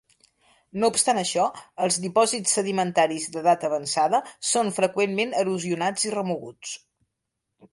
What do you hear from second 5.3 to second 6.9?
erosionats i remoguts.